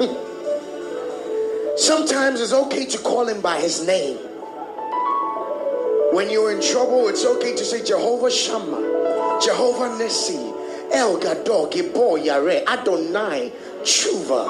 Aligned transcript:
Sometimes 1.76 2.40
it's 2.40 2.54
okay 2.54 2.86
to 2.86 2.98
call 2.98 3.28
him 3.28 3.42
by 3.42 3.60
his 3.60 3.86
name. 3.86 4.16
When 6.14 6.30
you're 6.30 6.52
in 6.52 6.62
trouble, 6.62 7.08
it's 7.08 7.24
okay 7.24 7.54
to 7.54 7.64
say 7.64 7.84
Jehovah 7.84 8.30
Shammah, 8.30 9.40
Jehovah 9.42 9.90
Nissi, 10.02 10.54
El 10.92 11.18
Gadol, 11.18 11.68
Gibor, 11.68 12.24
Yare, 12.24 12.64
Adonai, 12.66 13.52
Tshuva. 13.82 14.46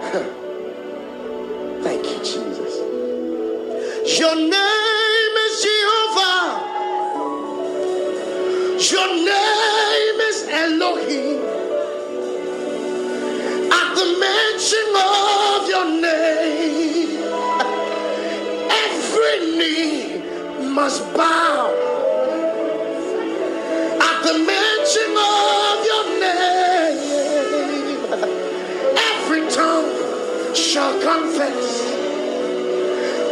Thank 1.84 2.04
you, 2.04 2.18
Jesus. 2.18 2.74
Your 4.18 4.34
name 4.34 4.77
knee 19.58 20.22
must 20.72 21.02
bow. 21.14 21.74
At 24.08 24.22
the 24.22 24.34
mention 24.38 25.10
of 25.18 25.84
your 25.90 26.04
name, 26.22 26.98
every 29.10 29.42
tongue 29.50 29.90
shall 30.54 30.94
confess 31.00 31.66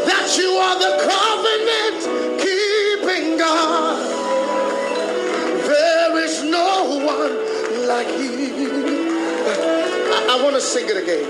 that 0.08 0.26
you 0.36 0.50
are 0.66 0.78
the 0.86 0.94
covenant 1.12 2.00
keeping 2.42 3.38
God. 3.38 3.96
There 5.66 6.24
is 6.24 6.42
no 6.42 6.70
one 7.06 7.34
like 7.86 8.08
you. 8.18 8.34
I, 9.46 10.26
I 10.30 10.42
want 10.42 10.56
to 10.56 10.60
sing 10.60 10.86
it 10.88 10.96
again. 10.96 11.24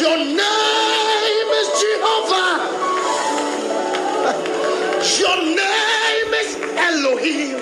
Your 0.00 0.18
name 0.18 1.48
is 1.60 1.68
Jehovah. 1.80 2.87
Your 5.18 5.36
name 5.36 6.32
is 6.34 6.56
Elohim. 6.76 7.56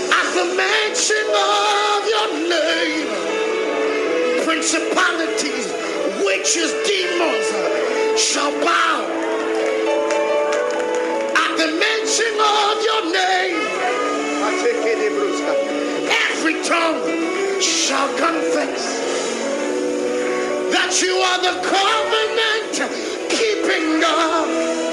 At 0.00 0.28
the 0.34 0.46
mention 0.56 1.26
of 1.36 2.08
your 2.14 2.28
name, 2.48 3.08
principalities, 4.44 5.66
witches, 6.24 6.72
demons 6.88 7.48
uh, 7.52 8.16
shall 8.16 8.52
bow. 8.64 9.04
At 11.36 11.56
the 11.58 11.68
mention 11.76 12.34
of 12.40 12.82
your 12.88 13.04
name, 13.12 13.60
every 16.08 16.62
tongue 16.64 17.60
shall 17.60 18.08
confess 18.16 19.12
that 20.72 21.02
you 21.02 21.16
are 21.16 21.40
the 21.42 21.60
covenant 21.68 23.30
keeping 23.30 24.00
God. 24.00 24.91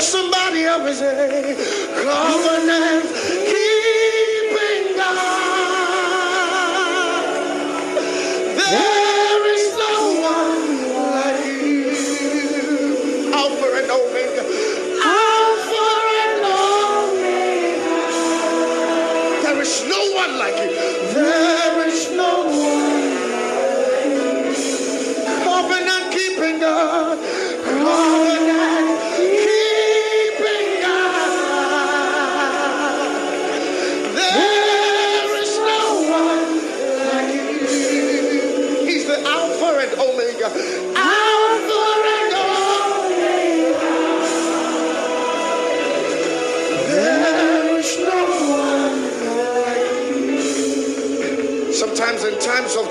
Somebody 0.00 0.62
help 0.62 0.84
me 0.84 0.94
say, 0.94 1.54
covenant 2.02 3.29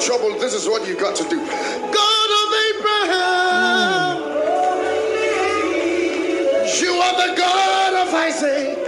trouble, 0.02 0.38
this 0.40 0.54
is 0.54 0.68
what 0.68 0.88
you 0.88 0.96
got 0.96 1.16
to 1.18 1.24
do. 1.30 1.38
God 1.38 2.30
of 2.42 2.54
Abraham, 2.70 4.18
you 6.82 6.92
are 6.94 7.16
the 7.28 7.36
God 7.38 8.08
of 8.08 8.14
Isaac. 8.14 8.78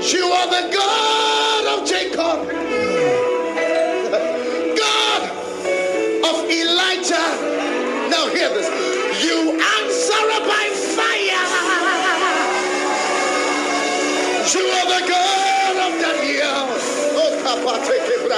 You 0.00 0.24
are 0.26 0.46
the 0.46 0.72
God 0.74 1.07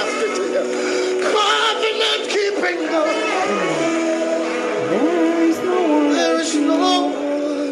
kapateke 0.01 0.35
braskete. 0.35 0.61
Covenant 1.21 2.23
keeping 2.29 2.79
God. 2.89 3.15
There 4.89 6.39
is 6.41 6.55
no 6.55 6.77
one 6.77 7.71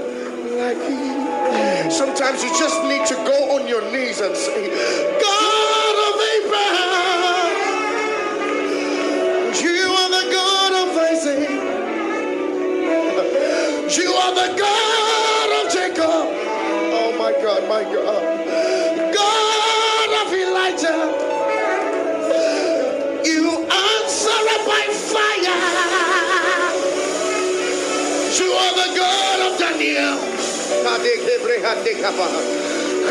like 0.57 0.83
you. 0.89 1.91
Sometimes 1.91 2.43
you 2.43 2.49
just 2.49 2.83
need 2.83 3.05
to 3.07 3.15
go 3.15 3.55
on 3.55 3.67
your 3.67 3.81
knees 3.91 4.21
and 4.21 4.35
say, 4.35 4.69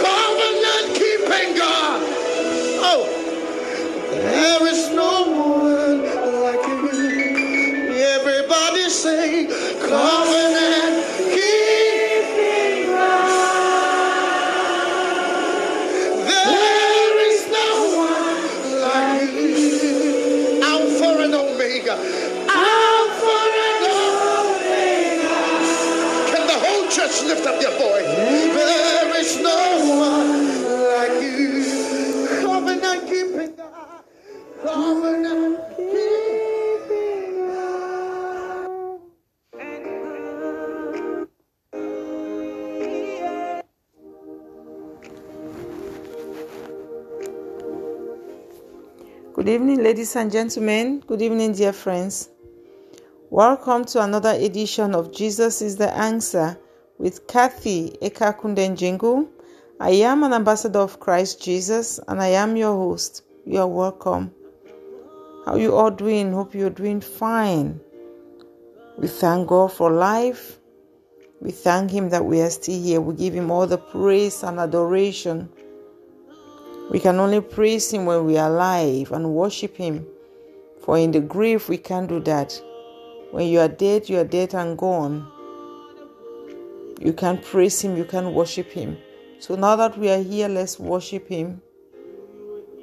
Covenant 0.02 0.96
keeping 0.96 1.56
God. 1.56 2.00
Oh, 2.82 3.06
there 4.10 4.66
is 4.66 4.90
no 4.90 5.22
one 5.28 6.02
like 6.42 6.66
you. 6.66 6.78
Everybody 7.96 8.90
say, 8.90 9.46
Covenant 9.80 11.17
Good 34.60 34.74
evening, 49.46 49.84
ladies 49.84 50.16
and 50.16 50.32
gentlemen. 50.32 51.04
Good 51.06 51.22
evening, 51.22 51.52
dear 51.52 51.72
friends. 51.72 52.30
Welcome 53.30 53.84
to 53.84 54.02
another 54.02 54.30
edition 54.30 54.96
of 54.96 55.12
Jesus 55.12 55.62
is 55.62 55.76
the 55.76 55.96
Answer 55.96 56.58
with 56.98 57.28
Kathy 57.28 57.96
Ekakunden 58.02 58.76
Jingu. 58.76 59.28
I 59.78 59.90
am 59.90 60.24
an 60.24 60.32
ambassador 60.32 60.80
of 60.80 60.98
Christ 60.98 61.40
Jesus 61.40 62.00
and 62.08 62.20
I 62.20 62.28
am 62.28 62.56
your 62.56 62.74
host. 62.74 63.22
You 63.46 63.60
are 63.60 63.68
welcome. 63.68 64.34
How 65.48 65.56
you 65.56 65.74
all 65.74 65.90
doing? 65.90 66.34
Hope 66.34 66.54
you're 66.54 66.68
doing 66.68 67.00
fine. 67.00 67.80
We 68.98 69.08
thank 69.08 69.48
God 69.48 69.72
for 69.72 69.90
life 69.90 70.58
We 71.40 71.52
thank 71.52 71.90
Him 71.90 72.10
that 72.10 72.22
we 72.22 72.42
are 72.42 72.50
still 72.50 72.78
here. 72.78 73.00
We 73.00 73.14
give 73.14 73.32
Him 73.32 73.50
all 73.50 73.66
the 73.66 73.78
praise 73.78 74.42
and 74.42 74.58
adoration. 74.58 75.48
We 76.90 77.00
can 77.00 77.18
only 77.18 77.40
praise 77.40 77.90
Him 77.90 78.04
when 78.04 78.26
we 78.26 78.36
are 78.36 78.50
alive 78.50 79.10
and 79.10 79.32
worship 79.32 79.74
Him. 79.74 80.06
For 80.84 80.98
in 80.98 81.12
the 81.12 81.20
grave, 81.20 81.66
we 81.70 81.78
can't 81.78 82.10
do 82.10 82.20
that. 82.24 82.60
When 83.30 83.46
you 83.46 83.60
are 83.60 83.68
dead, 83.68 84.10
you 84.10 84.18
are 84.18 84.24
dead 84.24 84.52
and 84.52 84.76
gone. 84.76 85.26
You 87.00 87.14
can't 87.14 87.42
praise 87.42 87.80
Him, 87.80 87.96
you 87.96 88.04
can't 88.04 88.34
worship 88.34 88.70
Him. 88.70 88.98
So 89.38 89.54
now 89.54 89.76
that 89.76 89.96
we 89.96 90.10
are 90.10 90.22
here, 90.22 90.48
let's 90.48 90.78
worship 90.78 91.26
Him. 91.26 91.62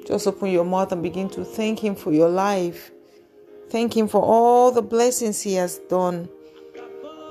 Just 0.06 0.26
open 0.28 0.50
your 0.50 0.64
mouth 0.64 0.92
and 0.92 1.02
begin 1.02 1.28
to 1.30 1.44
thank 1.44 1.80
Him 1.80 1.96
for 1.96 2.12
your 2.12 2.28
life. 2.28 2.92
Thank 3.70 3.96
Him 3.96 4.06
for 4.06 4.22
all 4.22 4.70
the 4.70 4.82
blessings 4.82 5.42
He 5.42 5.54
has 5.54 5.78
done. 5.90 6.28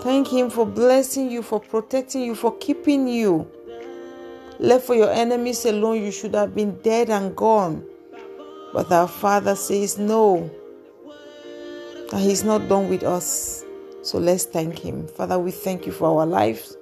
Thank 0.02 0.28
Him 0.28 0.50
for 0.50 0.66
blessing 0.66 1.32
you, 1.32 1.42
for 1.42 1.60
protecting 1.60 2.22
you, 2.22 2.36
for 2.36 2.56
keeping 2.58 3.08
you. 3.08 3.50
Left 4.60 4.86
for 4.86 4.96
your 4.96 5.12
enemies 5.12 5.66
alone, 5.66 6.04
you 6.04 6.12
should 6.12 6.34
have 6.36 6.54
been 6.54 6.78
dead 6.82 7.10
and 7.10 7.36
gone. 7.36 7.86
But 8.74 8.92
our 8.92 9.08
Father 9.08 9.56
says 9.56 9.98
no, 9.98 10.52
that 12.12 12.20
He's 12.20 12.44
not 12.44 12.68
done 12.68 12.90
with 12.90 13.04
us. 13.04 13.64
So 14.02 14.18
let's 14.18 14.44
thank 14.44 14.80
Him. 14.80 15.08
Father, 15.08 15.40
we 15.40 15.52
thank 15.52 15.86
you 15.86 15.94
for 15.94 16.20
our 16.20 16.26
lives. 16.26 16.76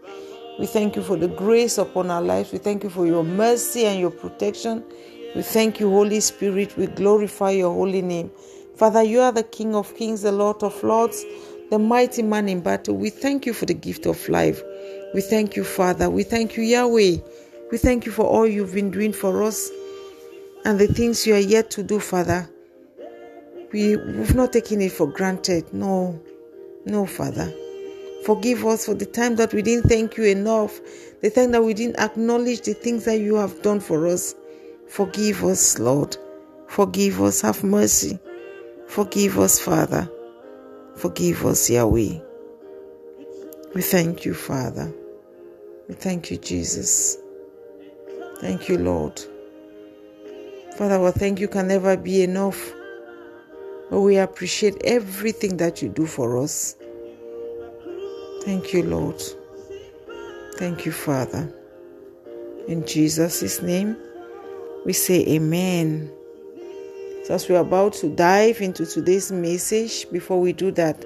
We 0.59 0.65
thank 0.65 0.95
you 0.95 1.03
for 1.03 1.17
the 1.17 1.27
grace 1.27 1.77
upon 1.77 2.11
our 2.11 2.21
lives. 2.21 2.51
We 2.51 2.57
thank 2.57 2.83
you 2.83 2.89
for 2.89 3.05
your 3.05 3.23
mercy 3.23 3.85
and 3.85 3.99
your 3.99 4.11
protection. 4.11 4.83
We 5.35 5.41
thank 5.41 5.79
you, 5.79 5.89
Holy 5.89 6.19
Spirit. 6.19 6.77
We 6.77 6.87
glorify 6.87 7.51
your 7.51 7.73
holy 7.73 8.01
name. 8.01 8.29
Father, 8.75 9.01
you 9.01 9.19
are 9.21 9.31
the 9.31 9.43
King 9.43 9.75
of 9.75 9.95
kings, 9.95 10.21
the 10.21 10.31
Lord 10.31 10.61
of 10.61 10.83
lords, 10.83 11.25
the 11.69 11.79
mighty 11.79 12.21
man 12.21 12.47
in 12.49 12.61
battle. 12.61 12.95
We 12.95 13.09
thank 13.09 13.45
you 13.45 13.53
for 13.53 13.65
the 13.65 13.73
gift 13.73 14.05
of 14.05 14.29
life. 14.29 14.61
We 15.13 15.21
thank 15.21 15.55
you, 15.55 15.63
Father. 15.63 16.09
We 16.09 16.23
thank 16.23 16.55
you, 16.55 16.63
Yahweh. 16.63 17.17
We 17.71 17.77
thank 17.77 18.05
you 18.05 18.11
for 18.11 18.25
all 18.25 18.45
you've 18.45 18.73
been 18.73 18.91
doing 18.91 19.13
for 19.13 19.43
us 19.43 19.71
and 20.65 20.79
the 20.79 20.87
things 20.87 21.25
you 21.25 21.33
are 21.35 21.39
yet 21.39 21.71
to 21.71 21.83
do, 21.83 21.99
Father. 21.99 22.49
We, 23.71 23.95
we've 23.97 24.35
not 24.35 24.53
taken 24.53 24.81
it 24.81 24.91
for 24.91 25.07
granted. 25.07 25.73
No, 25.73 26.19
no, 26.85 27.05
Father. 27.07 27.51
Forgive 28.25 28.65
us 28.65 28.85
for 28.85 28.93
the 28.93 29.05
time 29.05 29.35
that 29.37 29.53
we 29.53 29.61
didn't 29.61 29.89
thank 29.89 30.15
you 30.15 30.25
enough, 30.25 30.79
the 31.21 31.29
time 31.31 31.51
that 31.51 31.63
we 31.63 31.73
didn't 31.73 31.99
acknowledge 31.99 32.61
the 32.61 32.73
things 32.73 33.05
that 33.05 33.19
you 33.19 33.35
have 33.35 33.61
done 33.63 33.79
for 33.79 34.07
us. 34.07 34.35
Forgive 34.93 35.43
us, 35.43 35.79
Lord. 35.79 36.15
Forgive 36.67 37.19
us. 37.23 37.41
Have 37.41 37.63
mercy. 37.63 38.19
Forgive 38.85 39.39
us, 39.39 39.59
Father. 39.59 40.07
Forgive 40.93 41.47
us, 41.47 41.67
Yahweh. 41.67 42.19
We 43.73 43.81
thank 43.81 44.23
you, 44.23 44.35
Father. 44.35 44.93
We 45.89 45.95
thank 45.95 46.29
you, 46.29 46.37
Jesus. 46.37 47.17
Thank 48.39 48.69
you, 48.69 48.77
Lord. 48.77 49.19
Father, 50.77 50.97
our 50.97 51.11
thank 51.11 51.39
you 51.39 51.47
can 51.47 51.69
never 51.69 51.97
be 51.97 52.21
enough. 52.21 52.71
But 53.89 54.01
we 54.01 54.17
appreciate 54.17 54.79
everything 54.83 55.57
that 55.57 55.81
you 55.81 55.89
do 55.89 56.05
for 56.05 56.37
us. 56.37 56.75
Thank 58.43 58.73
you, 58.73 58.83
Lord. 58.83 59.19
Thank 60.57 60.85
you, 60.85 60.91
Father. 60.91 61.51
In 62.67 62.85
Jesus' 62.85 63.59
name, 63.63 63.97
we 64.85 64.93
say 64.93 65.25
amen. 65.27 66.11
So, 67.23 67.35
as 67.35 67.47
we're 67.47 67.61
about 67.61 67.93
to 67.93 68.09
dive 68.09 68.61
into 68.61 68.85
today's 68.85 69.31
message, 69.31 70.09
before 70.11 70.41
we 70.41 70.51
do 70.51 70.71
that, 70.71 71.05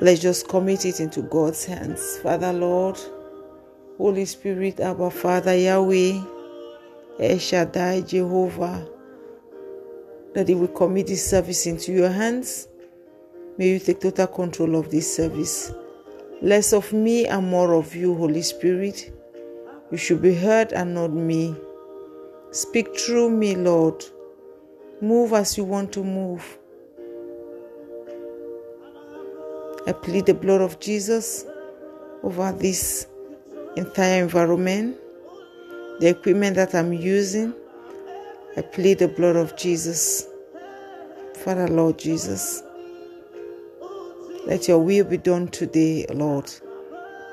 let's 0.00 0.20
just 0.20 0.48
commit 0.48 0.84
it 0.84 1.00
into 1.00 1.22
God's 1.22 1.64
hands. 1.64 2.18
Father, 2.18 2.52
Lord, 2.52 2.98
Holy 3.98 4.24
Spirit, 4.26 4.80
our 4.80 5.10
Father, 5.10 5.56
Yahweh, 5.56 6.20
El 7.18 7.38
Jehovah, 8.02 8.86
that 10.34 10.46
He 10.46 10.54
will 10.54 10.68
commit 10.68 11.08
this 11.08 11.28
service 11.28 11.66
into 11.66 11.92
your 11.92 12.10
hands. 12.10 12.68
May 13.58 13.70
you 13.70 13.78
take 13.80 14.00
total 14.00 14.28
control 14.28 14.76
of 14.76 14.90
this 14.90 15.16
service. 15.16 15.72
Less 16.42 16.74
of 16.74 16.92
me 16.92 17.26
and 17.26 17.48
more 17.48 17.72
of 17.72 17.96
you, 17.96 18.14
Holy 18.14 18.42
Spirit. 18.42 19.10
You 19.90 19.96
should 19.96 20.20
be 20.20 20.34
heard 20.34 20.72
and 20.72 20.94
not 20.94 21.10
me. 21.10 21.56
Speak 22.56 22.98
through 22.98 23.28
me, 23.28 23.54
Lord. 23.54 24.02
Move 25.02 25.34
as 25.34 25.58
you 25.58 25.64
want 25.64 25.92
to 25.92 26.02
move. 26.02 26.56
I 29.86 29.92
plead 29.92 30.24
the 30.24 30.32
blood 30.32 30.62
of 30.62 30.80
Jesus 30.80 31.44
over 32.22 32.52
this 32.52 33.08
entire 33.76 34.22
environment, 34.22 34.96
the 36.00 36.08
equipment 36.08 36.56
that 36.56 36.74
I'm 36.74 36.94
using. 36.94 37.52
I 38.56 38.62
plead 38.62 39.00
the 39.00 39.08
blood 39.08 39.36
of 39.36 39.54
Jesus. 39.58 40.26
Father, 41.34 41.68
Lord 41.68 41.98
Jesus. 41.98 42.62
Let 44.46 44.66
your 44.66 44.78
will 44.78 45.04
be 45.04 45.18
done 45.18 45.48
today, 45.48 46.06
Lord, 46.08 46.50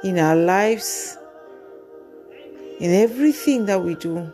in 0.04 0.20
our 0.20 0.36
lives, 0.36 1.18
in 2.82 2.92
everything 2.92 3.68
that 3.68 3.82
we 3.82 3.96
do. 3.96 4.30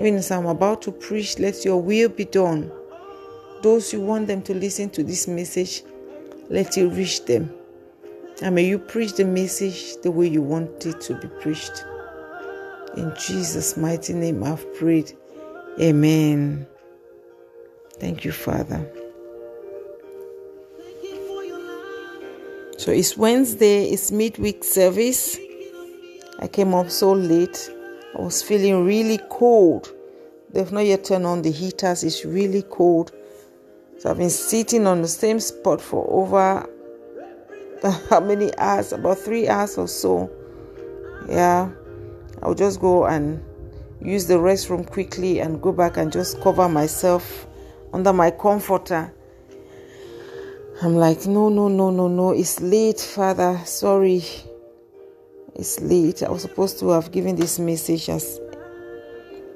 Even 0.00 0.14
as 0.14 0.30
I'm 0.30 0.46
about 0.46 0.80
to 0.82 0.92
preach, 0.92 1.38
let 1.38 1.62
your 1.62 1.76
will 1.76 2.08
be 2.08 2.24
done. 2.24 2.72
Those 3.62 3.90
who 3.90 4.00
want 4.00 4.28
them 4.28 4.40
to 4.44 4.54
listen 4.54 4.88
to 4.90 5.04
this 5.04 5.28
message, 5.28 5.82
let 6.48 6.78
it 6.78 6.86
reach 6.86 7.26
them. 7.26 7.52
And 8.40 8.54
may 8.54 8.64
you 8.64 8.78
preach 8.78 9.12
the 9.12 9.26
message 9.26 9.96
the 10.02 10.10
way 10.10 10.26
you 10.26 10.40
want 10.40 10.86
it 10.86 11.02
to 11.02 11.16
be 11.16 11.28
preached. 11.42 11.84
In 12.96 13.12
Jesus' 13.20 13.76
mighty 13.76 14.14
name 14.14 14.42
I've 14.42 14.74
prayed. 14.76 15.12
Amen. 15.78 16.66
Thank 17.98 18.24
you, 18.24 18.32
Father. 18.32 18.90
So 22.78 22.90
it's 22.90 23.18
Wednesday, 23.18 23.90
it's 23.90 24.10
midweek 24.10 24.64
service. 24.64 25.36
I 26.38 26.48
came 26.48 26.72
up 26.72 26.90
so 26.90 27.12
late. 27.12 27.70
I 28.16 28.20
was 28.20 28.42
feeling 28.42 28.84
really 28.84 29.18
cold. 29.30 29.92
They've 30.52 30.70
not 30.70 30.84
yet 30.86 31.04
turned 31.04 31.26
on 31.26 31.42
the 31.42 31.50
heaters, 31.50 32.02
it's 32.04 32.24
really 32.24 32.62
cold. 32.62 33.12
So 33.98 34.10
I've 34.10 34.18
been 34.18 34.30
sitting 34.30 34.86
on 34.86 35.02
the 35.02 35.08
same 35.08 35.40
spot 35.40 35.80
for 35.80 36.06
over 36.10 36.68
how 38.10 38.20
many 38.20 38.56
hours? 38.58 38.92
About 38.92 39.18
three 39.18 39.48
hours 39.48 39.78
or 39.78 39.88
so. 39.88 40.30
Yeah. 41.28 41.70
I'll 42.42 42.54
just 42.54 42.80
go 42.80 43.06
and 43.06 43.44
use 44.00 44.26
the 44.26 44.34
restroom 44.34 44.90
quickly 44.90 45.40
and 45.40 45.60
go 45.60 45.72
back 45.72 45.96
and 45.98 46.10
just 46.10 46.40
cover 46.40 46.68
myself 46.68 47.46
under 47.92 48.12
my 48.12 48.30
comforter 48.30 49.12
I'm 50.82 50.96
like, 50.96 51.26
no, 51.26 51.50
no, 51.50 51.68
no, 51.68 51.90
no, 51.90 52.08
no. 52.08 52.30
It's 52.30 52.58
late, 52.58 53.00
Father. 53.00 53.60
Sorry. 53.66 54.24
It's 55.54 55.80
late. 55.80 56.22
I 56.22 56.30
was 56.30 56.42
supposed 56.42 56.78
to 56.80 56.90
have 56.90 57.12
given 57.12 57.36
this 57.36 57.58
message 57.58 58.08
as, 58.08 58.40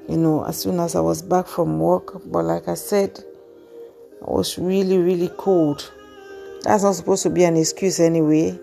you 0.07 0.17
know, 0.17 0.43
as 0.45 0.59
soon 0.59 0.79
as 0.79 0.95
I 0.95 0.99
was 0.99 1.21
back 1.21 1.47
from 1.47 1.79
work. 1.79 2.21
But 2.25 2.43
like 2.43 2.67
I 2.67 2.75
said, 2.75 3.23
I 4.21 4.31
was 4.31 4.57
really, 4.57 4.97
really 4.97 5.29
cold. 5.37 5.91
That's 6.63 6.83
not 6.83 6.95
supposed 6.95 7.23
to 7.23 7.29
be 7.29 7.43
an 7.43 7.57
excuse 7.57 7.99
anyway. 7.99 8.59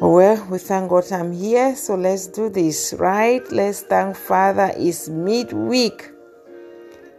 Well, 0.00 0.46
we 0.50 0.58
thank 0.58 0.88
God 0.88 1.10
I'm 1.12 1.32
here. 1.32 1.76
So 1.76 1.94
let's 1.94 2.26
do 2.26 2.48
this, 2.48 2.94
right? 2.98 3.42
Let's 3.52 3.82
thank 3.82 4.16
Father. 4.16 4.72
It's 4.76 5.08
midweek. 5.08 6.10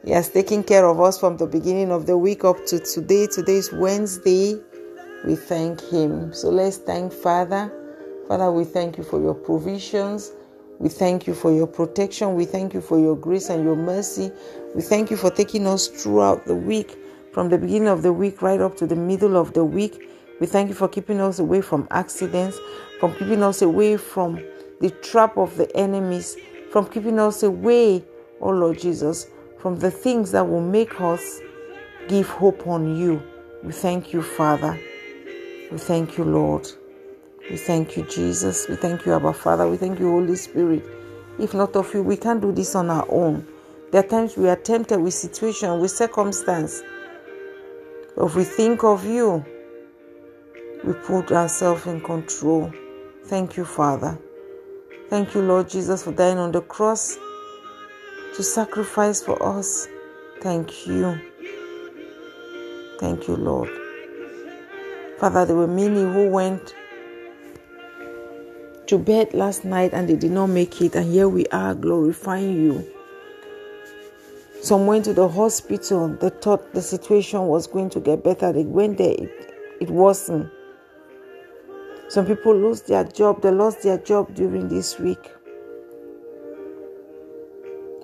He 0.04 0.12
has 0.12 0.30
taken 0.30 0.64
care 0.64 0.86
of 0.86 1.00
us 1.00 1.20
from 1.20 1.38
the 1.38 1.46
beginning 1.46 1.92
of 1.92 2.08
the 2.08 2.18
week 2.18 2.44
up 2.44 2.66
to 2.68 2.80
today. 2.80 3.28
Today 3.28 3.58
is 3.58 3.72
Wednesday. 3.72 4.60
We 5.26 5.36
thank 5.36 5.80
Him. 5.80 6.34
So 6.34 6.50
let's 6.50 6.78
thank 6.78 7.14
Father. 7.14 7.72
Father, 8.32 8.50
we 8.50 8.64
thank 8.64 8.98
you 8.98 9.04
for 9.04 9.20
your 9.20 9.34
provisions. 9.34 10.32
We 10.80 10.88
thank 10.88 11.28
you 11.28 11.34
for 11.34 11.52
your 11.52 11.68
protection. 11.68 12.34
We 12.34 12.46
thank 12.46 12.74
you 12.74 12.80
for 12.80 12.98
your 12.98 13.18
grace 13.18 13.50
and 13.50 13.62
your 13.62 13.76
mercy. 13.76 14.32
We 14.74 14.82
thank 14.82 15.12
you 15.12 15.18
for 15.18 15.30
taking 15.30 15.68
us 15.68 15.90
throughout 15.90 16.46
the 16.46 16.56
week, 16.56 16.98
from 17.34 17.50
the 17.50 17.58
beginning 17.58 17.90
of 17.90 18.04
the 18.04 18.14
week 18.14 18.42
right 18.42 18.62
up 18.62 18.78
to 18.78 18.88
the 18.88 18.96
middle 18.96 19.36
of 19.36 19.52
the 19.52 19.66
week. 19.66 20.10
We 20.40 20.48
thank 20.48 20.70
you 20.70 20.76
for 20.76 20.88
keeping 20.88 21.20
us 21.20 21.40
away 21.40 21.60
from 21.60 21.90
accidents, 21.92 22.58
from 23.02 23.14
keeping 23.16 23.44
us 23.44 23.62
away 23.62 23.98
from 23.98 24.42
the 24.80 24.92
trap 25.02 25.36
of 25.36 25.58
the 25.58 25.70
enemies, 25.76 26.38
from 26.72 26.88
keeping 26.88 27.20
us 27.20 27.44
away, 27.44 28.02
oh 28.40 28.52
Lord 28.52 28.80
Jesus, 28.80 29.28
from 29.58 29.78
the 29.78 29.92
things 29.92 30.32
that 30.32 30.48
will 30.48 30.62
make 30.62 31.02
us 31.02 31.42
give 32.08 32.30
hope 32.30 32.66
on 32.66 32.96
you. 32.96 33.22
We 33.62 33.74
thank 33.74 34.14
you, 34.14 34.22
Father. 34.22 34.80
We 35.70 35.78
thank 35.78 36.18
you, 36.18 36.24
Lord. 36.24 36.72
We 37.50 37.58
thank 37.58 37.98
you, 37.98 38.04
Jesus. 38.04 38.68
We 38.70 38.76
thank 38.76 39.06
you, 39.06 39.14
Abba 39.14 39.34
Father. 39.34 39.68
We 39.68 39.78
thank 39.78 40.00
you, 40.00 40.10
Holy 40.12 40.36
Spirit. 40.36 40.84
If 41.40 41.54
not 41.54 41.76
of 41.76 41.94
you, 41.94 42.04
we 42.04 42.18
can't 42.18 42.42
do 42.42 42.52
this 42.52 42.76
on 42.76 42.90
our 42.90 43.06
own. 43.10 43.48
There 43.92 44.04
are 44.04 44.08
times 44.08 44.38
we 44.38 44.50
are 44.50 44.56
tempted 44.56 45.00
with 45.00 45.14
situation, 45.14 45.80
with 45.80 45.92
circumstance. 45.92 46.84
But 48.16 48.26
if 48.26 48.36
we 48.36 48.44
think 48.44 48.84
of 48.84 49.06
you, 49.06 49.46
We 50.84 50.94
put 50.94 51.32
ourselves 51.32 51.86
in 51.86 52.02
control. 52.02 52.74
Thank 53.26 53.56
you, 53.58 53.66
Father. 53.66 54.18
Thank 55.10 55.36
you, 55.36 55.42
Lord 55.42 55.70
Jesus, 55.70 56.04
for 56.04 56.12
dying 56.12 56.40
on 56.40 56.52
the 56.54 56.62
cross 56.62 57.18
to 58.36 58.44
sacrifice 58.44 59.22
for 59.22 59.42
us. 59.44 59.88
Thank 60.42 60.88
you. 60.88 61.20
Thank 63.00 63.28
you, 63.28 63.36
Lord. 63.36 63.70
Father, 65.20 65.46
there 65.46 65.56
were 65.56 65.68
many 65.68 66.02
who 66.02 66.30
went 66.30 66.76
to 68.92 68.98
bed 68.98 69.34
last 69.34 69.64
night 69.64 69.94
and 69.94 70.10
they 70.10 70.18
did 70.18 70.32
not 70.32 70.48
make 70.48 70.82
it, 70.82 70.96
and 70.96 71.14
here 71.14 71.30
we 71.30 71.46
are 71.48 71.74
glorifying 71.74 72.62
you. 72.62 72.86
Some 74.62 74.86
went 74.86 75.06
to 75.06 75.14
the 75.14 75.30
hospital, 75.30 76.10
they 76.10 76.30
thought 76.30 76.74
the 76.74 76.82
situation 76.82 77.48
was 77.48 77.68
going 77.68 77.90
to 77.92 78.02
get 78.02 78.22
better. 78.22 78.52
They 78.52 78.66
went 78.66 78.98
there, 78.98 79.14
it, 79.14 79.54
it 79.80 79.90
wasn't. 79.90 80.52
Some 82.10 82.26
people 82.26 82.54
lost 82.54 82.88
their 82.88 83.06
job, 83.06 83.42
they 83.42 83.52
lost 83.52 83.82
their 83.82 83.98
job 83.98 84.36
during 84.36 84.68
this 84.68 85.00
week. 85.00 85.32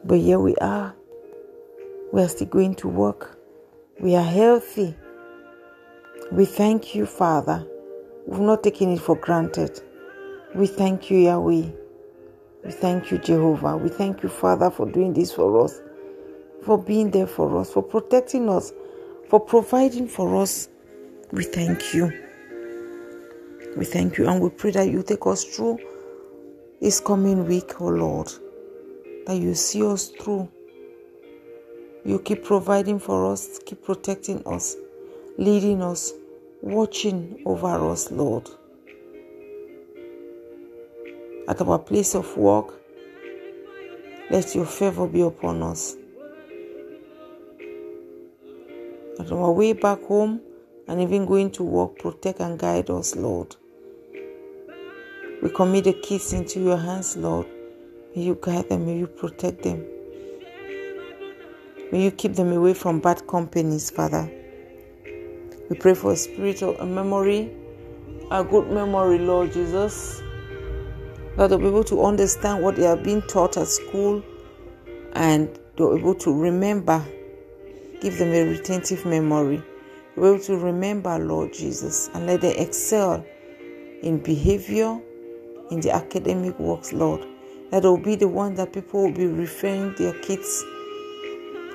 But 0.05 0.19
here 0.19 0.39
we 0.39 0.55
are. 0.55 0.95
We 2.13 2.21
are 2.21 2.29
still 2.29 2.47
going 2.47 2.75
to 2.75 2.87
work. 2.87 3.37
We 3.99 4.15
are 4.15 4.23
healthy. 4.23 4.95
We 6.31 6.45
thank 6.45 6.95
you, 6.95 7.05
Father. 7.05 7.67
We've 8.25 8.39
not 8.39 8.63
taken 8.63 8.93
it 8.93 9.01
for 9.01 9.17
granted. 9.17 9.81
We 10.57 10.65
thank 10.65 11.11
you, 11.11 11.19
Yahweh. 11.19 11.69
We 12.65 12.71
thank 12.71 13.11
you, 13.11 13.19
Jehovah. 13.19 13.77
We 13.77 13.89
thank 13.89 14.23
you, 14.23 14.29
Father, 14.29 14.71
for 14.71 14.87
doing 14.87 15.13
this 15.13 15.31
for 15.31 15.63
us, 15.63 15.79
for 16.63 16.79
being 16.79 17.11
there 17.11 17.27
for 17.27 17.59
us, 17.59 17.71
for 17.71 17.83
protecting 17.83 18.49
us, 18.49 18.73
for 19.29 19.39
providing 19.39 20.07
for 20.07 20.35
us. 20.41 20.67
We 21.31 21.43
thank 21.43 21.93
you. 21.93 22.11
We 23.77 23.85
thank 23.85 24.17
you 24.17 24.27
and 24.27 24.41
we 24.41 24.49
pray 24.49 24.71
that 24.71 24.89
you 24.89 25.03
take 25.03 25.27
us 25.27 25.43
through 25.43 25.77
this 26.81 26.99
coming 27.01 27.45
week, 27.45 27.79
oh 27.79 27.89
Lord. 27.89 28.31
That 29.27 29.37
you 29.37 29.53
see 29.53 29.85
us 29.85 30.07
through. 30.07 30.49
You 32.03 32.17
keep 32.17 32.43
providing 32.43 32.97
for 32.97 33.31
us, 33.31 33.59
keep 33.63 33.83
protecting 33.83 34.41
us, 34.47 34.75
leading 35.37 35.83
us, 35.83 36.13
watching 36.63 37.43
over 37.45 37.91
us, 37.91 38.09
Lord 38.09 38.49
at 41.47 41.61
our 41.61 41.79
place 41.79 42.13
of 42.13 42.35
work. 42.37 42.73
Let 44.29 44.53
your 44.53 44.65
favor 44.65 45.07
be 45.07 45.21
upon 45.21 45.63
us. 45.63 45.95
At 49.19 49.31
our 49.31 49.51
way 49.51 49.73
back 49.73 50.01
home 50.03 50.41
and 50.87 51.01
even 51.01 51.25
going 51.25 51.51
to 51.51 51.63
work, 51.63 51.97
protect 51.99 52.39
and 52.41 52.59
guide 52.59 52.89
us, 52.89 53.15
Lord. 53.15 53.55
We 55.41 55.49
commit 55.49 55.85
the 55.85 55.93
kids 55.93 56.33
into 56.33 56.59
your 56.59 56.77
hands, 56.77 57.15
Lord. 57.15 57.47
May 58.15 58.23
you 58.23 58.37
guide 58.41 58.69
them, 58.69 58.85
may 58.85 58.97
you 58.97 59.07
protect 59.07 59.63
them. 59.63 59.85
May 61.91 62.03
you 62.03 62.11
keep 62.11 62.33
them 62.33 62.51
away 62.51 62.73
from 62.73 62.99
bad 62.99 63.25
companies, 63.27 63.89
Father. 63.89 64.29
We 65.69 65.77
pray 65.77 65.93
for 65.93 66.11
a 66.11 66.17
spiritual 66.17 66.77
a 66.79 66.85
memory, 66.85 67.55
a 68.29 68.43
good 68.43 68.69
memory, 68.69 69.19
Lord 69.19 69.53
Jesus 69.53 70.21
that 71.37 71.49
they'll 71.49 71.59
be 71.59 71.67
able 71.67 71.83
to 71.83 72.03
understand 72.03 72.63
what 72.63 72.75
they 72.75 72.85
are 72.87 72.97
being 72.97 73.21
taught 73.23 73.57
at 73.57 73.67
school 73.67 74.23
and 75.13 75.47
they'll 75.77 75.95
be 75.95 76.01
able 76.01 76.15
to 76.15 76.33
remember. 76.33 77.03
Give 78.01 78.17
them 78.17 78.33
a 78.33 78.43
retentive 78.43 79.05
memory. 79.05 79.63
Be 80.15 80.21
able 80.21 80.39
to 80.39 80.57
remember, 80.57 81.17
Lord 81.19 81.53
Jesus, 81.53 82.09
and 82.13 82.25
let 82.25 82.41
them 82.41 82.55
excel 82.57 83.23
in 84.01 84.17
behavior, 84.17 84.99
in 85.69 85.79
the 85.81 85.91
academic 85.91 86.57
works, 86.59 86.91
Lord. 86.91 87.25
That 87.69 87.83
will 87.83 87.97
be 87.97 88.15
the 88.15 88.27
one 88.27 88.55
that 88.55 88.73
people 88.73 89.03
will 89.03 89.13
be 89.13 89.27
referring 89.27 89.93
their 89.95 90.13
kids 90.21 90.63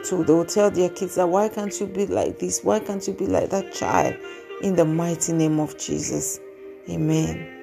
to. 0.07 0.25
They 0.25 0.33
will 0.33 0.45
tell 0.45 0.71
their 0.71 0.88
kids 0.88 1.14
that 1.16 1.28
why 1.28 1.49
can't 1.49 1.78
you 1.78 1.87
be 1.87 2.07
like 2.07 2.38
this? 2.38 2.64
Why 2.64 2.81
can't 2.81 3.07
you 3.07 3.12
be 3.12 3.26
like 3.26 3.50
that 3.50 3.73
child? 3.73 4.16
In 4.62 4.75
the 4.75 4.85
mighty 4.85 5.33
name 5.33 5.61
of 5.61 5.78
Jesus. 5.78 6.40
Amen. 6.88 7.62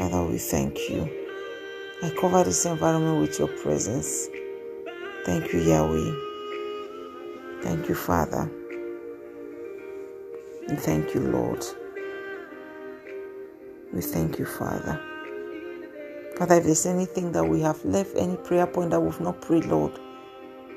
Father, 0.00 0.22
we 0.22 0.38
thank 0.38 0.88
you. 0.88 1.06
I 2.02 2.08
cover 2.18 2.42
this 2.42 2.64
environment 2.64 3.20
with 3.20 3.38
your 3.38 3.48
presence. 3.48 4.28
Thank 5.26 5.52
you, 5.52 5.60
Yahweh. 5.60 6.14
Thank 7.60 7.86
you, 7.86 7.94
Father. 7.94 8.50
And 10.68 10.80
thank 10.80 11.14
you, 11.14 11.20
Lord. 11.20 11.62
We 13.92 14.00
thank 14.00 14.38
you, 14.38 14.46
Father. 14.46 14.98
Father, 16.38 16.54
if 16.54 16.64
there's 16.64 16.86
anything 16.86 17.32
that 17.32 17.44
we 17.44 17.60
have 17.60 17.84
left, 17.84 18.16
any 18.16 18.36
prayer 18.36 18.66
point 18.66 18.92
that 18.92 19.00
we've 19.00 19.20
not 19.20 19.42
prayed, 19.42 19.66
Lord, 19.66 19.92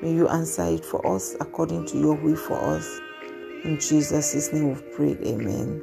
may 0.02 0.12
you 0.12 0.28
answer 0.28 0.64
it 0.64 0.84
for 0.84 1.00
us 1.06 1.34
according 1.40 1.86
to 1.86 1.98
your 1.98 2.14
will 2.16 2.36
for 2.36 2.58
us. 2.58 3.00
In 3.64 3.80
Jesus' 3.80 4.52
name 4.52 4.68
we've 4.68 4.92
prayed. 4.92 5.22
Amen. 5.22 5.80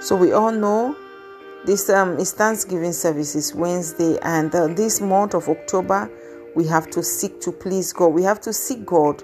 So 0.00 0.14
we 0.14 0.30
all 0.30 0.52
know 0.52 0.94
this 1.64 1.90
um, 1.90 2.18
is 2.18 2.32
Thanksgiving 2.32 2.92
services 2.92 3.54
Wednesday, 3.54 4.18
and 4.22 4.54
uh, 4.54 4.68
this 4.68 5.00
month 5.00 5.34
of 5.34 5.48
October, 5.48 6.10
we 6.54 6.66
have 6.66 6.88
to 6.90 7.02
seek 7.02 7.40
to 7.40 7.52
please 7.52 7.92
God. 7.92 8.08
We 8.08 8.22
have 8.22 8.40
to 8.42 8.52
seek 8.52 8.86
God 8.86 9.22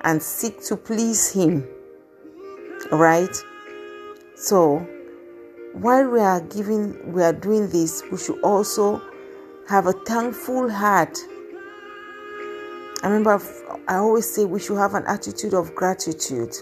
and 0.00 0.22
seek 0.22 0.62
to 0.64 0.76
please 0.76 1.30
Him. 1.30 1.66
Right? 2.90 3.34
So, 4.34 4.78
while 5.74 6.08
we 6.08 6.20
are 6.20 6.40
giving, 6.40 7.12
we 7.12 7.22
are 7.22 7.32
doing 7.32 7.68
this, 7.68 8.02
we 8.10 8.18
should 8.18 8.40
also 8.40 9.02
have 9.68 9.86
a 9.86 9.92
thankful 9.92 10.70
heart. 10.70 11.18
I 13.02 13.08
remember 13.08 13.40
I 13.86 13.96
always 13.96 14.28
say 14.28 14.46
we 14.46 14.58
should 14.58 14.78
have 14.78 14.94
an 14.94 15.04
attitude 15.06 15.52
of 15.52 15.74
gratitude. 15.74 16.54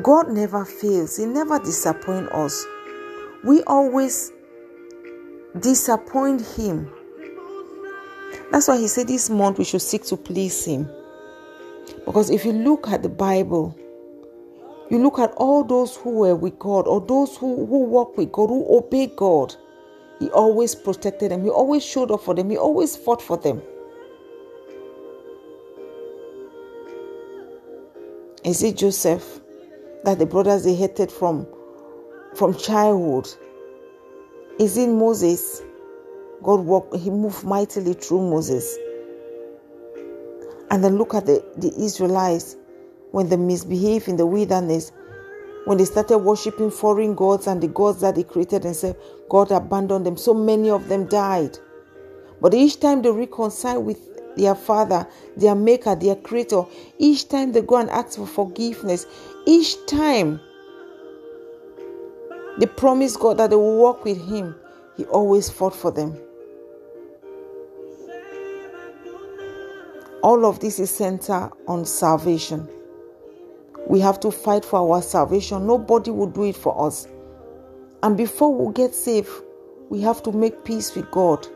God 0.00 0.30
never 0.30 0.64
fails, 0.64 1.16
He 1.16 1.26
never 1.26 1.58
disappoints 1.58 2.32
us 2.32 2.64
we 3.44 3.62
always 3.64 4.32
disappoint 5.60 6.40
Him. 6.40 6.90
That's 8.50 8.68
why 8.68 8.78
He 8.78 8.88
said 8.88 9.08
this 9.08 9.30
month 9.30 9.58
we 9.58 9.64
should 9.64 9.82
seek 9.82 10.04
to 10.04 10.16
please 10.16 10.64
Him. 10.64 10.88
Because 12.04 12.30
if 12.30 12.44
you 12.44 12.52
look 12.52 12.88
at 12.88 13.02
the 13.02 13.08
Bible, 13.08 13.76
you 14.90 14.98
look 14.98 15.18
at 15.18 15.32
all 15.32 15.64
those 15.64 15.96
who 15.96 16.10
were 16.10 16.34
with 16.34 16.58
God 16.58 16.86
or 16.86 17.00
those 17.00 17.36
who, 17.36 17.66
who 17.66 17.84
walk 17.84 18.16
with 18.16 18.32
God, 18.32 18.48
who 18.48 18.64
obey 18.76 19.06
God, 19.06 19.54
He 20.18 20.30
always 20.30 20.74
protected 20.74 21.30
them, 21.30 21.44
He 21.44 21.50
always 21.50 21.84
showed 21.84 22.10
up 22.10 22.22
for 22.22 22.34
them, 22.34 22.50
He 22.50 22.56
always 22.56 22.96
fought 22.96 23.22
for 23.22 23.36
them. 23.36 23.62
Is 28.44 28.62
it 28.62 28.76
Joseph 28.76 29.40
that 30.04 30.18
the 30.18 30.26
brothers 30.26 30.64
they 30.64 30.74
hated 30.74 31.12
from 31.12 31.46
from 32.38 32.56
childhood. 32.56 33.28
Is 34.60 34.76
in 34.76 34.96
Moses? 34.96 35.60
God 36.42 36.60
walked, 36.60 36.94
he 36.96 37.10
moved 37.10 37.44
mightily 37.44 37.94
through 37.94 38.30
Moses. 38.30 38.78
And 40.70 40.84
then 40.84 40.96
look 40.96 41.14
at 41.14 41.26
the, 41.26 41.44
the 41.56 41.72
Israelites 41.76 42.56
when 43.10 43.28
they 43.28 43.36
misbehaved 43.36 44.06
in 44.06 44.16
the 44.16 44.26
wilderness, 44.26 44.92
when 45.64 45.78
they 45.78 45.84
started 45.84 46.18
worshiping 46.18 46.70
foreign 46.70 47.16
gods 47.16 47.48
and 47.48 47.60
the 47.60 47.68
gods 47.68 48.00
that 48.02 48.14
they 48.14 48.22
created 48.22 48.64
and 48.64 48.76
said, 48.76 48.96
God 49.28 49.50
abandoned 49.50 50.06
them. 50.06 50.16
So 50.16 50.32
many 50.32 50.70
of 50.70 50.88
them 50.88 51.06
died. 51.06 51.58
But 52.40 52.54
each 52.54 52.78
time 52.78 53.02
they 53.02 53.10
reconcile 53.10 53.82
with 53.82 54.36
their 54.36 54.54
father, 54.54 55.08
their 55.36 55.56
maker, 55.56 55.96
their 55.96 56.14
creator, 56.14 56.62
each 56.98 57.28
time 57.28 57.50
they 57.50 57.62
go 57.62 57.78
and 57.78 57.90
ask 57.90 58.16
for 58.16 58.26
forgiveness, 58.26 59.06
each 59.44 59.74
time 59.86 60.40
they 62.58 62.66
promised 62.66 63.20
God 63.20 63.38
that 63.38 63.50
they 63.50 63.56
will 63.56 63.76
walk 63.76 64.04
with 64.04 64.18
Him. 64.28 64.54
He 64.96 65.04
always 65.04 65.48
fought 65.48 65.74
for 65.74 65.92
them. 65.92 66.18
All 70.22 70.44
of 70.44 70.58
this 70.58 70.80
is 70.80 70.90
centered 70.90 71.52
on 71.68 71.84
salvation. 71.84 72.68
We 73.86 74.00
have 74.00 74.18
to 74.20 74.32
fight 74.32 74.64
for 74.64 74.80
our 74.80 75.00
salvation. 75.00 75.66
Nobody 75.66 76.10
will 76.10 76.26
do 76.26 76.44
it 76.44 76.56
for 76.56 76.86
us. 76.86 77.06
And 78.02 78.16
before 78.16 78.52
we 78.52 78.74
get 78.74 78.94
saved, 78.94 79.30
we 79.88 80.00
have 80.02 80.22
to 80.24 80.32
make 80.32 80.64
peace 80.64 80.94
with 80.94 81.10
God. 81.12 81.46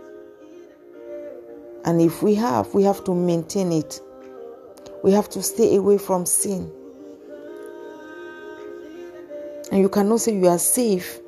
And 1.85 2.01
if 2.01 2.23
we 2.23 2.37
have, 2.37 2.73
we 2.75 2.85
have 2.85 3.03
to 3.05 3.15
maintain 3.15 3.73
it. 3.73 4.01
We 5.03 5.11
have 5.11 5.29
to 5.31 5.43
stay 5.43 5.75
away 5.75 5.99
from 5.99 6.25
sin. 6.25 6.73
And 9.73 9.81
you 9.81 9.89
cannot 9.89 10.21
say 10.21 10.37
you 10.37 10.47
are 10.47 10.59
safe 10.59 11.19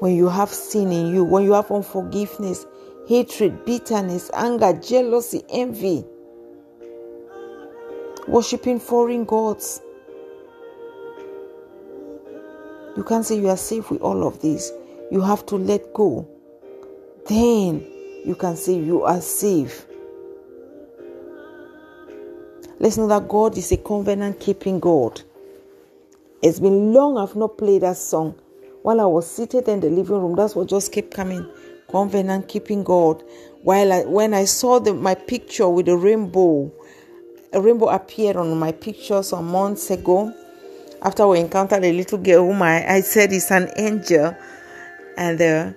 when 0.00 0.16
you 0.16 0.28
have 0.28 0.48
sin 0.48 0.90
in 0.90 1.14
you, 1.14 1.22
when 1.22 1.44
you 1.44 1.52
have 1.52 1.70
unforgiveness, 1.70 2.66
hatred, 3.06 3.64
bitterness, 3.64 4.30
anger, 4.34 4.72
jealousy, 4.72 5.44
envy, 5.50 6.04
worshipping 8.26 8.80
foreign 8.80 9.24
gods, 9.24 9.80
You 12.96 13.02
can't 13.02 13.24
say 13.24 13.38
you 13.38 13.48
are 13.48 13.56
safe 13.56 13.90
with 13.90 14.02
all 14.02 14.26
of 14.26 14.40
this. 14.40 14.72
You 15.10 15.20
have 15.20 15.44
to 15.46 15.56
let 15.56 15.92
go. 15.92 16.28
Then 17.26 17.84
you 18.24 18.36
can 18.38 18.56
say 18.56 18.74
you 18.74 19.02
are 19.02 19.20
safe. 19.20 19.86
Let's 22.78 22.96
know 22.96 23.08
that 23.08 23.28
God 23.28 23.58
is 23.58 23.72
a 23.72 23.76
covenant 23.78 24.38
keeping 24.38 24.78
God. 24.78 25.22
It's 26.44 26.60
been 26.60 26.92
long 26.92 27.16
I've 27.16 27.36
not 27.36 27.56
played 27.56 27.84
that 27.84 27.96
song. 27.96 28.34
While 28.82 29.00
I 29.00 29.06
was 29.06 29.26
seated 29.26 29.66
in 29.66 29.80
the 29.80 29.88
living 29.88 30.20
room, 30.20 30.36
that's 30.36 30.54
what 30.54 30.68
just 30.68 30.92
kept 30.92 31.14
coming. 31.14 31.50
Covenant 31.90 32.48
keeping 32.48 32.84
God. 32.84 33.24
While 33.62 33.90
I, 33.90 34.04
when 34.04 34.34
I 34.34 34.44
saw 34.44 34.78
the, 34.78 34.92
my 34.92 35.14
picture 35.14 35.70
with 35.70 35.86
the 35.86 35.96
rainbow, 35.96 36.70
a 37.54 37.62
rainbow 37.62 37.88
appeared 37.88 38.36
on 38.36 38.58
my 38.58 38.72
picture 38.72 39.22
some 39.22 39.46
months 39.46 39.90
ago. 39.90 40.34
After 41.00 41.26
we 41.26 41.40
encountered 41.40 41.82
a 41.82 41.92
little 41.94 42.18
girl 42.18 42.44
whom 42.44 42.60
I, 42.60 42.96
I 42.96 43.00
said 43.00 43.32
is 43.32 43.50
an 43.50 43.70
angel, 43.78 44.36
and 45.16 45.40
uh, 45.40 45.72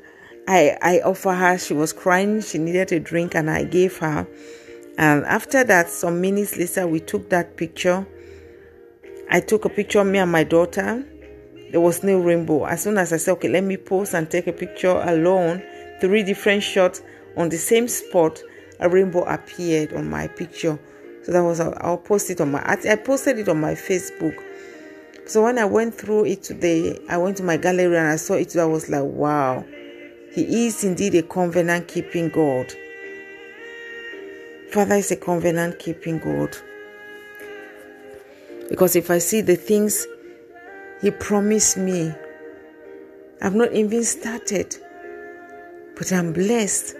I 0.49 0.77
I 0.81 0.99
offered 0.99 1.35
her. 1.35 1.57
She 1.57 1.75
was 1.75 1.93
crying. 1.93 2.41
She 2.41 2.57
needed 2.57 2.91
a 2.91 2.99
drink, 2.99 3.35
and 3.35 3.49
I 3.49 3.63
gave 3.63 3.99
her. 3.99 4.27
And 4.97 5.23
after 5.27 5.63
that, 5.63 5.89
some 5.89 6.19
minutes 6.19 6.57
later, 6.57 6.85
we 6.87 6.99
took 6.99 7.29
that 7.29 7.55
picture 7.55 8.05
I 9.29 9.41
took 9.41 9.65
a 9.65 9.69
picture 9.69 9.99
of 9.99 10.07
me 10.07 10.19
and 10.19 10.31
my 10.31 10.43
daughter. 10.43 11.05
There 11.71 11.81
was 11.81 12.01
no 12.01 12.19
rainbow. 12.19 12.65
As 12.65 12.83
soon 12.83 12.97
as 12.97 13.11
I 13.11 13.17
said, 13.17 13.33
okay, 13.33 13.49
let 13.49 13.63
me 13.63 13.75
pose 13.75 14.13
and 14.13 14.29
take 14.29 14.47
a 14.47 14.53
picture 14.53 15.01
alone, 15.01 15.61
three 15.99 16.23
different 16.23 16.63
shots 16.63 17.01
on 17.35 17.49
the 17.49 17.57
same 17.57 17.87
spot, 17.87 18.41
a 18.79 18.87
rainbow 18.87 19.23
appeared 19.23 19.93
on 19.93 20.09
my 20.09 20.27
picture. 20.27 20.79
So 21.23 21.33
that 21.33 21.43
was, 21.43 21.59
I'll 21.59 21.97
post 21.97 22.29
it 22.29 22.39
on 22.39 22.51
my, 22.51 22.63
I 22.65 22.95
posted 22.95 23.37
it 23.37 23.49
on 23.49 23.59
my 23.59 23.73
Facebook. 23.73 24.41
So 25.25 25.43
when 25.43 25.57
I 25.57 25.65
went 25.65 25.93
through 25.93 26.25
it 26.25 26.43
today, 26.43 26.97
I 27.09 27.17
went 27.17 27.35
to 27.37 27.43
my 27.43 27.57
gallery 27.57 27.97
and 27.97 28.07
I 28.07 28.15
saw 28.15 28.35
it. 28.35 28.55
I 28.55 28.63
was 28.63 28.87
like, 28.87 29.03
wow, 29.03 29.65
He 30.31 30.67
is 30.67 30.85
indeed 30.85 31.15
a 31.15 31.23
covenant 31.23 31.89
keeping 31.89 32.29
God. 32.29 32.73
Father 34.71 34.95
is 34.95 35.11
a 35.11 35.17
covenant 35.17 35.79
keeping 35.79 36.19
God. 36.19 36.55
Because 38.69 38.95
if 38.95 39.09
I 39.09 39.17
see 39.19 39.41
the 39.41 39.55
things 39.55 40.05
He 41.01 41.11
promised 41.11 41.77
me, 41.77 42.11
I've 43.41 43.55
not 43.55 43.71
even 43.73 44.03
started, 44.03 44.75
but 45.95 46.11
I'm 46.11 46.33
blessed. 46.33 46.95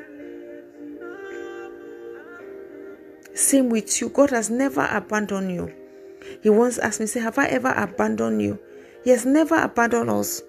Same 3.34 3.70
with 3.70 4.02
you. 4.02 4.10
God 4.10 4.32
has 4.32 4.50
never 4.50 4.88
abandoned 4.92 5.52
you. 5.52 5.74
He 6.42 6.50
once 6.50 6.78
asked 6.78 7.00
me, 7.00 7.06
say, 7.06 7.20
Have 7.20 7.38
I 7.38 7.46
ever 7.48 7.74
abandoned 7.76 8.42
you? 8.42 8.60
He 9.04 9.12
has 9.12 9.26
never 9.26 9.56
abandoned 9.56 10.10
us. 10.10 10.42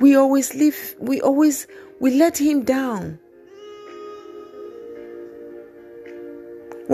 We 0.00 0.16
always 0.16 0.54
live, 0.54 0.96
we 0.98 1.20
always 1.20 1.66
we 2.00 2.10
let 2.10 2.38
him 2.38 2.64
down. 2.64 3.18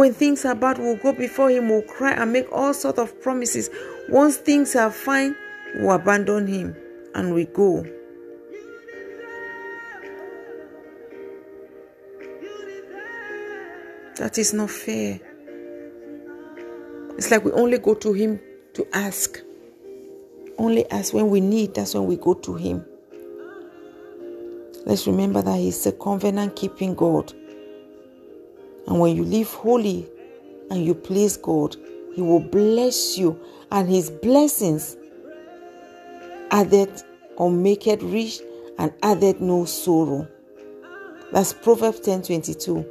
When 0.03 0.13
things 0.13 0.45
are 0.45 0.57
bad, 0.57 0.79
we'll 0.79 0.97
go 0.97 1.13
before 1.13 1.49
Him, 1.49 1.69
we'll 1.69 1.83
cry 1.83 2.11
and 2.11 2.33
make 2.33 2.51
all 2.51 2.75
sorts 2.75 2.99
of 2.99 3.23
promises. 3.23 3.71
Once 4.09 4.37
things 4.37 4.75
are 4.75 4.91
fine, 4.91 5.37
we'll 5.77 5.93
abandon 5.93 6.49
Him 6.49 6.75
and 7.15 7.33
we 7.33 7.45
go. 7.45 7.85
That 14.17 14.39
is 14.39 14.53
not 14.53 14.71
fair. 14.71 15.21
It's 17.17 17.31
like 17.31 17.45
we 17.45 17.53
only 17.53 17.79
go 17.79 17.95
to 17.95 18.13
Him 18.13 18.41
to 18.75 18.85
ask. 18.93 19.41
Only 20.59 20.85
ask 20.91 21.15
when 21.15 21.31
we 21.31 21.41
need, 21.41 21.77
that's 21.77 21.95
when 21.95 22.07
we 22.07 22.17
go 22.17 22.35
to 22.35 22.57
Him. 22.57 22.85
Let's 24.85 25.07
remember 25.07 25.43
that 25.43 25.59
He's 25.59 25.87
a 25.87 25.93
covenant 25.93 26.57
keeping 26.57 26.97
God. 26.97 27.33
And 28.93 29.01
when 29.01 29.17
you 29.17 29.25
live 29.25 29.49
holy 29.55 30.07
and 30.71 30.85
you 30.85 30.95
please 30.95 31.39
God, 31.39 31.77
He 32.15 32.21
will 32.21 32.41
bless 32.41 33.17
you, 33.17 33.41
and 33.71 33.89
His 33.89 34.11
blessings 34.11 34.99
added 36.51 36.91
or 37.39 37.51
make 37.51 37.87
it 37.87 38.03
rich 38.03 38.41
and 38.77 38.93
added 39.03 39.41
no 39.41 39.65
sorrow. 39.65 40.29
That's 41.33 41.55
Proverbs 41.55 42.01
10 42.01 42.21
22. 42.21 42.85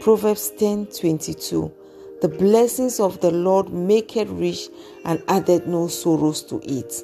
Proverbs 0.00 0.50
10 0.58 0.88
22. 0.88 1.72
The 2.20 2.28
blessings 2.28 3.00
of 3.00 3.18
the 3.22 3.30
Lord 3.30 3.72
make 3.72 4.14
it 4.18 4.28
rich 4.28 4.68
and 5.06 5.22
added 5.26 5.66
no 5.66 5.88
sorrows 5.88 6.42
to 6.42 6.60
it. 6.64 7.02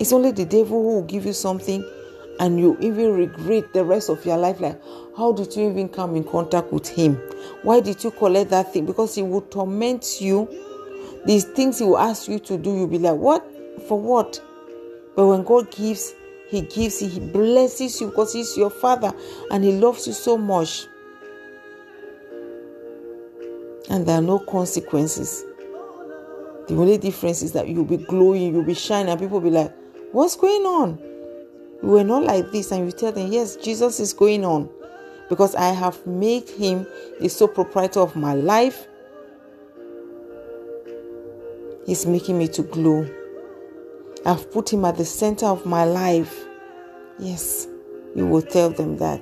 It's 0.00 0.12
only 0.12 0.32
the 0.32 0.44
devil 0.44 0.82
who 0.82 0.94
will 0.96 1.02
give 1.04 1.24
you 1.24 1.34
something 1.34 1.88
and 2.38 2.58
you 2.58 2.76
even 2.80 3.12
regret 3.14 3.72
the 3.72 3.84
rest 3.84 4.10
of 4.10 4.24
your 4.26 4.36
life 4.36 4.60
like 4.60 4.80
how 5.16 5.32
did 5.32 5.56
you 5.56 5.70
even 5.70 5.88
come 5.88 6.14
in 6.14 6.24
contact 6.24 6.70
with 6.72 6.86
him? 6.86 7.14
Why 7.62 7.80
did 7.80 8.04
you 8.04 8.10
collect 8.10 8.50
that 8.50 8.72
thing? 8.72 8.84
Because 8.84 9.14
he 9.14 9.22
will 9.22 9.40
torment 9.40 10.20
you. 10.20 10.46
These 11.24 11.44
things 11.44 11.78
he 11.78 11.86
will 11.86 11.98
ask 11.98 12.28
you 12.28 12.38
to 12.40 12.58
do 12.58 12.76
you'll 12.76 12.86
be 12.86 12.98
like 12.98 13.16
what? 13.16 13.44
For 13.88 13.98
what? 13.98 14.40
But 15.14 15.26
when 15.26 15.42
god 15.44 15.70
gives 15.70 16.14
he 16.48 16.60
gives 16.60 17.00
he 17.00 17.18
blesses 17.18 18.00
you 18.00 18.08
because 18.08 18.34
he's 18.34 18.56
your 18.56 18.70
father 18.70 19.12
and 19.50 19.64
he 19.64 19.72
loves 19.72 20.06
you 20.06 20.12
so 20.12 20.36
much. 20.36 20.86
And 23.88 24.06
there 24.06 24.18
are 24.18 24.22
no 24.22 24.38
consequences. 24.40 25.44
The 26.68 26.74
only 26.74 26.98
difference 26.98 27.42
is 27.42 27.52
that 27.52 27.68
you'll 27.68 27.84
be 27.84 27.96
glowing 27.96 28.54
you'll 28.54 28.64
be 28.64 28.74
shining 28.74 29.10
and 29.10 29.20
people 29.20 29.40
will 29.40 29.50
be 29.50 29.56
like 29.56 29.72
what's 30.12 30.36
going 30.36 30.62
on 30.62 30.98
we 31.82 31.90
were 31.90 32.04
not 32.04 32.24
like 32.24 32.50
this, 32.50 32.72
and 32.72 32.86
you 32.86 32.92
tell 32.92 33.12
them, 33.12 33.30
Yes, 33.30 33.56
Jesus 33.56 34.00
is 34.00 34.12
going 34.12 34.44
on 34.44 34.68
because 35.28 35.54
I 35.54 35.72
have 35.72 36.06
made 36.06 36.48
him 36.48 36.86
the 37.20 37.28
sole 37.28 37.48
proprietor 37.48 38.00
of 38.00 38.16
my 38.16 38.34
life. 38.34 38.86
He's 41.86 42.06
making 42.06 42.38
me 42.38 42.48
to 42.48 42.62
glow. 42.62 43.08
I've 44.24 44.50
put 44.50 44.72
him 44.72 44.84
at 44.84 44.96
the 44.96 45.04
center 45.04 45.46
of 45.46 45.66
my 45.66 45.84
life. 45.84 46.44
Yes, 47.18 47.68
you 48.14 48.26
will 48.26 48.42
tell 48.42 48.70
them 48.70 48.96
that. 48.96 49.20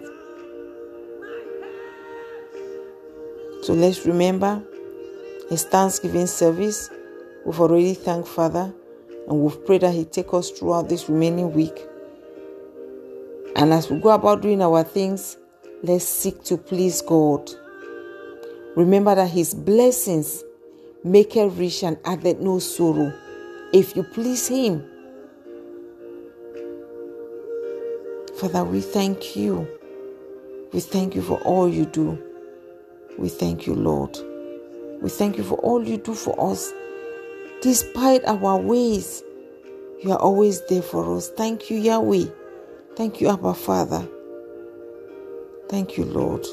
So 3.62 3.72
let's 3.72 4.04
remember 4.06 4.62
his 5.48 5.64
Thanksgiving 5.64 6.26
service. 6.26 6.90
We've 7.44 7.60
already 7.60 7.94
thanked 7.94 8.28
Father 8.28 8.72
and 9.28 9.40
we've 9.40 9.64
prayed 9.64 9.82
that 9.82 9.94
He 9.94 10.04
take 10.04 10.32
us 10.34 10.50
throughout 10.50 10.88
this 10.88 11.08
remaining 11.08 11.52
week. 11.52 11.86
And 13.56 13.72
as 13.72 13.90
we 13.90 13.98
go 14.00 14.10
about 14.10 14.42
doing 14.42 14.60
our 14.62 14.82
things, 14.82 15.36
let's 15.82 16.04
seek 16.06 16.42
to 16.44 16.56
please 16.56 17.00
God. 17.02 17.50
Remember 18.76 19.14
that 19.14 19.30
His 19.30 19.54
blessings 19.54 20.42
make 21.04 21.36
it 21.36 21.46
rich 21.52 21.82
and 21.84 21.96
added 22.04 22.40
no 22.40 22.58
sorrow. 22.58 23.12
If 23.72 23.94
you 23.94 24.02
please 24.02 24.48
Him, 24.48 24.84
Father, 28.36 28.64
we 28.64 28.80
thank 28.80 29.36
you. 29.36 29.68
We 30.72 30.80
thank 30.80 31.14
you 31.14 31.22
for 31.22 31.38
all 31.42 31.68
you 31.68 31.86
do. 31.86 32.18
We 33.16 33.28
thank 33.28 33.66
you, 33.66 33.74
Lord. 33.74 34.18
We 35.00 35.08
thank 35.08 35.38
you 35.38 35.44
for 35.44 35.54
all 35.58 35.86
you 35.86 35.98
do 35.98 36.14
for 36.14 36.50
us. 36.50 36.72
Despite 37.62 38.24
our 38.24 38.58
ways, 38.58 39.22
you 40.02 40.10
are 40.10 40.18
always 40.18 40.60
there 40.66 40.82
for 40.82 41.16
us. 41.16 41.28
Thank 41.28 41.70
you, 41.70 41.78
Yahweh. 41.78 42.26
Thank 42.96 43.20
you, 43.20 43.28
Abba 43.30 43.54
Father. 43.54 44.08
Thank 45.68 45.98
you, 45.98 46.04
Lord. 46.04 46.46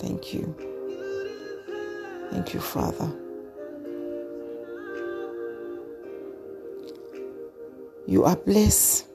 Thank 0.00 0.34
you. 0.34 0.54
Thank 2.30 2.54
you, 2.54 2.60
Father. 2.60 3.12
You 8.06 8.24
are 8.24 8.36
blessed. 8.36 9.06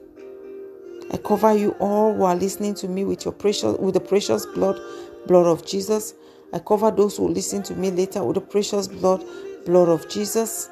I 1.12 1.18
cover 1.18 1.54
you 1.54 1.72
all 1.80 2.14
who 2.14 2.24
are 2.24 2.36
listening 2.36 2.74
to 2.76 2.88
me 2.88 3.04
with 3.04 3.24
your 3.24 3.32
precious 3.32 3.78
with 3.78 3.94
the 3.94 4.00
precious 4.00 4.46
blood, 4.46 4.78
blood 5.26 5.46
of 5.46 5.64
Jesus. 5.66 6.14
I 6.52 6.58
cover 6.60 6.90
those 6.90 7.16
who 7.18 7.28
listen 7.28 7.62
to 7.64 7.74
me 7.76 7.90
later 7.90 8.24
with 8.24 8.34
the 8.36 8.40
precious 8.42 8.88
blood, 8.88 9.24
blood 9.66 9.88
of 9.88 10.08
Jesus. 10.08 10.70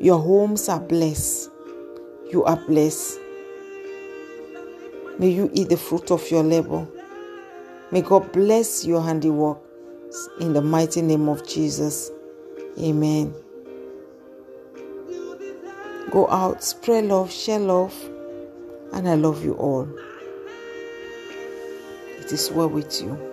Your 0.00 0.18
homes 0.20 0.68
are 0.68 0.80
blessed. 0.80 1.50
You 2.30 2.44
are 2.44 2.56
blessed. 2.56 3.18
May 5.18 5.28
you 5.28 5.50
eat 5.52 5.68
the 5.68 5.76
fruit 5.76 6.10
of 6.10 6.30
your 6.30 6.42
labor. 6.42 6.86
May 7.90 8.00
God 8.00 8.32
bless 8.32 8.84
your 8.84 9.02
handiwork 9.02 9.58
in 10.40 10.52
the 10.52 10.62
mighty 10.62 11.02
name 11.02 11.28
of 11.28 11.46
Jesus. 11.46 12.10
Amen. 12.78 13.34
Go 16.10 16.28
out, 16.28 16.62
spread 16.62 17.06
love, 17.06 17.30
share 17.30 17.58
love, 17.58 17.94
and 18.92 19.08
I 19.08 19.14
love 19.14 19.44
you 19.44 19.54
all. 19.54 19.88
It 22.18 22.32
is 22.32 22.50
well 22.50 22.68
with 22.68 23.00
you. 23.02 23.31